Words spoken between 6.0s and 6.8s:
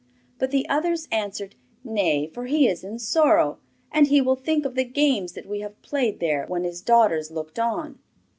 there when